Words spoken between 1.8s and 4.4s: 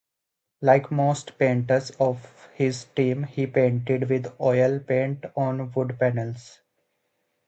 of his time, he painted with